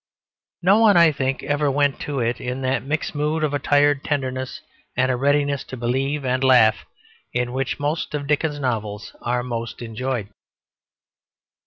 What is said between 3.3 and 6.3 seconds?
of a tired tenderness and a readiness to believe